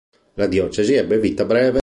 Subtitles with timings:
[0.33, 1.79] La diocesi ebbe vita breve.